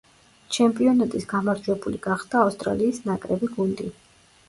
[0.55, 3.93] ჩემპიონატის გამარჯვებული გახდა ავსტრალიის ნაკრები გუნდი.